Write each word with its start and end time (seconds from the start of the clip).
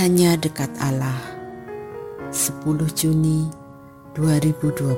Hanya 0.00 0.32
dekat 0.32 0.72
Allah. 0.80 1.20
10 2.32 2.64
Juni 2.96 3.52
2020 4.16 4.96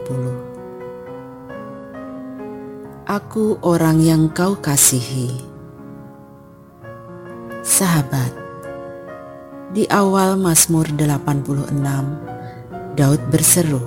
Aku 3.11 3.59
orang 3.67 3.99
yang 3.99 4.31
kau 4.31 4.55
kasihi. 4.55 5.43
Sahabat 7.67 8.31
Di 9.75 9.91
awal 9.91 10.39
Mazmur 10.39 10.87
86 10.95 11.75
Daud 12.95 13.23
berseru 13.27 13.83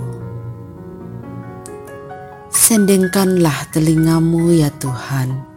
Sendengkanlah 2.51 3.71
telingamu 3.71 4.51
ya 4.51 4.67
Tuhan. 4.67 5.47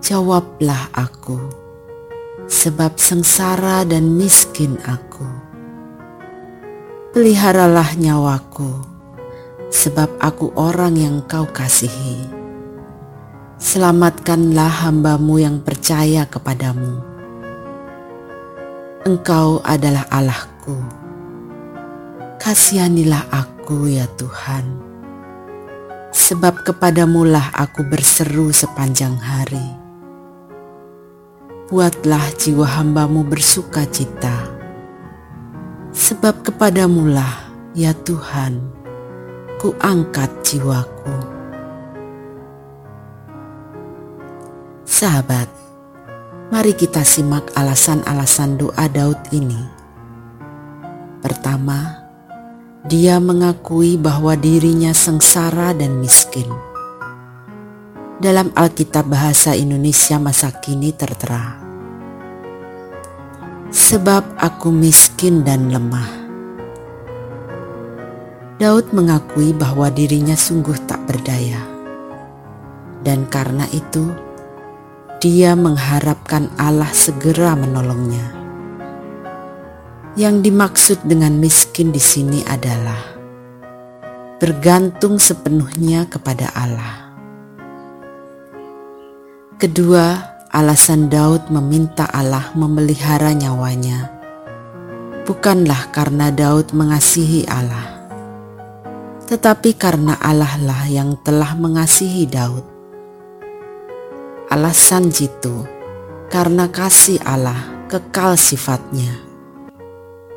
Jawablah 0.00 0.88
aku 0.96 1.68
sebab 2.50 2.98
sengsara 2.98 3.86
dan 3.86 4.18
miskin 4.18 4.74
aku. 4.82 5.24
Peliharalah 7.14 7.94
nyawaku, 7.94 8.74
sebab 9.70 10.18
aku 10.18 10.50
orang 10.58 10.98
yang 10.98 11.16
kau 11.30 11.46
kasihi. 11.46 12.26
Selamatkanlah 13.62 14.82
hambamu 14.82 15.38
yang 15.38 15.62
percaya 15.62 16.26
kepadamu. 16.26 16.98
Engkau 19.06 19.62
adalah 19.62 20.10
Allahku. 20.10 20.74
Kasihanilah 22.40 23.30
aku 23.30 23.86
ya 23.86 24.10
Tuhan. 24.18 24.90
Sebab 26.10 26.66
kepadamulah 26.66 27.54
aku 27.54 27.86
berseru 27.86 28.50
sepanjang 28.50 29.14
hari 29.14 29.89
buatlah 31.70 32.34
jiwa 32.34 32.66
hambamu 32.66 33.22
bersuka 33.22 33.86
cita. 33.86 34.50
Sebab 35.94 36.42
kepadamulah, 36.42 37.54
ya 37.78 37.94
Tuhan, 37.94 38.58
ku 39.62 39.78
angkat 39.78 40.34
jiwaku. 40.42 41.14
Sahabat, 44.82 45.46
mari 46.50 46.74
kita 46.74 47.06
simak 47.06 47.54
alasan-alasan 47.54 48.58
doa 48.58 48.90
Daud 48.90 49.22
ini. 49.30 49.62
Pertama, 51.22 52.02
dia 52.82 53.22
mengakui 53.22 53.94
bahwa 53.94 54.34
dirinya 54.34 54.90
sengsara 54.90 55.70
dan 55.70 56.02
miskin 56.02 56.50
dalam 58.20 58.52
Alkitab 58.52 59.08
Bahasa 59.08 59.56
Indonesia 59.56 60.20
masa 60.20 60.52
kini 60.52 60.92
tertera. 60.92 61.56
Sebab 63.72 64.36
aku 64.36 64.68
miskin 64.68 65.40
dan 65.40 65.72
lemah. 65.72 66.20
Daud 68.60 68.92
mengakui 68.92 69.56
bahwa 69.56 69.88
dirinya 69.88 70.36
sungguh 70.36 70.76
tak 70.84 71.00
berdaya. 71.08 71.64
Dan 73.00 73.24
karena 73.24 73.64
itu, 73.72 74.12
dia 75.16 75.56
mengharapkan 75.56 76.52
Allah 76.60 76.92
segera 76.92 77.56
menolongnya. 77.56 78.36
Yang 80.12 80.36
dimaksud 80.44 80.98
dengan 81.08 81.40
miskin 81.40 81.88
di 81.88 82.02
sini 82.02 82.44
adalah 82.44 83.00
bergantung 84.36 85.16
sepenuhnya 85.16 86.04
kepada 86.04 86.52
Allah. 86.52 87.09
Kedua, 89.60 90.16
alasan 90.48 91.12
Daud 91.12 91.52
meminta 91.52 92.08
Allah 92.08 92.48
memelihara 92.56 93.36
nyawanya 93.36 94.08
bukanlah 95.28 95.92
karena 95.92 96.32
Daud 96.32 96.72
mengasihi 96.72 97.44
Allah, 97.44 98.08
tetapi 99.28 99.76
karena 99.76 100.16
Allah 100.16 100.56
lah 100.64 100.88
yang 100.88 101.12
telah 101.20 101.52
mengasihi 101.60 102.24
Daud. 102.24 102.64
Alasan 104.48 105.12
jitu 105.12 105.68
karena 106.32 106.72
kasih 106.72 107.20
Allah 107.20 107.84
kekal 107.92 108.40
sifatnya, 108.40 109.12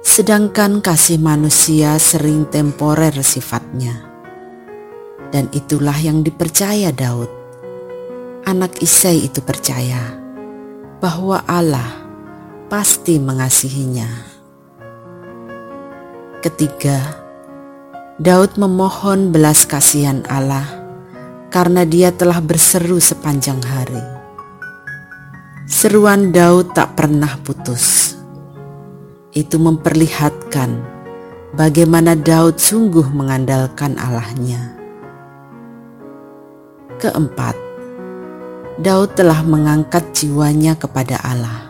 sedangkan 0.04 0.84
kasih 0.84 1.16
manusia 1.24 1.96
sering 1.96 2.44
temporer 2.52 3.16
sifatnya. 3.24 4.04
Dan 5.32 5.48
itulah 5.56 5.96
yang 5.96 6.28
dipercaya 6.28 6.92
Daud 6.92 7.43
anak 8.44 8.84
Isai 8.84 9.24
itu 9.24 9.40
percaya 9.40 10.20
bahwa 11.00 11.44
Allah 11.48 12.04
pasti 12.68 13.16
mengasihinya. 13.20 14.08
Ketiga, 16.44 17.00
Daud 18.20 18.60
memohon 18.60 19.32
belas 19.32 19.64
kasihan 19.64 20.28
Allah 20.28 20.68
karena 21.48 21.88
dia 21.88 22.12
telah 22.12 22.44
berseru 22.44 23.00
sepanjang 23.00 23.64
hari. 23.64 24.04
Seruan 25.64 26.36
Daud 26.36 26.76
tak 26.76 27.00
pernah 27.00 27.40
putus. 27.40 28.20
Itu 29.32 29.56
memperlihatkan 29.56 30.84
bagaimana 31.56 32.20
Daud 32.20 32.60
sungguh 32.60 33.08
mengandalkan 33.08 33.96
Allahnya. 33.96 34.76
Keempat, 37.00 37.63
Daud 38.74 39.14
telah 39.14 39.46
mengangkat 39.46 40.18
jiwanya 40.18 40.74
kepada 40.74 41.22
Allah. 41.22 41.70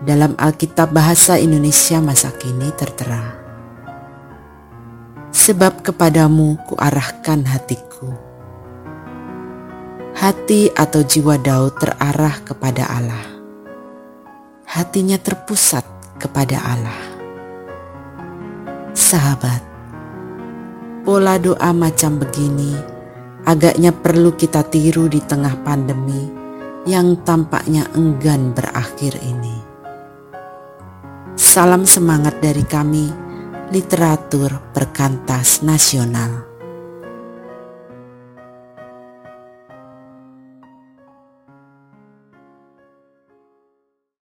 Dalam 0.00 0.32
Alkitab 0.40 0.96
Bahasa 0.96 1.36
Indonesia 1.36 2.00
masa 2.00 2.32
kini 2.32 2.72
tertera, 2.72 3.44
Sebab 5.28 5.84
kepadamu 5.84 6.56
kuarahkan 6.64 7.44
hatiku. 7.44 8.16
Hati 10.16 10.72
atau 10.72 11.04
jiwa 11.04 11.36
Daud 11.36 11.76
terarah 11.76 12.40
kepada 12.40 12.88
Allah. 12.88 13.26
Hatinya 14.64 15.20
terpusat 15.20 15.84
kepada 16.16 16.56
Allah. 16.56 17.00
Sahabat, 18.96 19.60
pola 21.04 21.36
doa 21.36 21.68
macam 21.76 22.16
begini 22.16 22.93
agaknya 23.44 23.92
perlu 23.92 24.32
kita 24.32 24.64
tiru 24.64 25.08
di 25.08 25.20
tengah 25.20 25.60
pandemi 25.60 26.32
yang 26.88 27.20
tampaknya 27.24 27.88
enggan 27.96 28.56
berakhir 28.56 29.16
ini. 29.20 29.56
Salam 31.36 31.84
semangat 31.84 32.40
dari 32.40 32.64
kami, 32.64 33.08
literatur 33.72 34.72
perkantas 34.72 35.60
nasional. 35.60 36.53